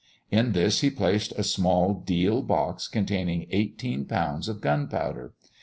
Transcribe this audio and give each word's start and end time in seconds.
In 0.31 0.53
this 0.53 0.81
he 0.81 0.89
placed 0.89 1.31
a 1.33 1.43
small 1.43 1.93
deal 1.93 2.41
box 2.41 2.87
containing 2.87 3.45
eighteen 3.51 4.05
pounds 4.05 4.49
of 4.49 4.59
gunpowder. 4.59 5.35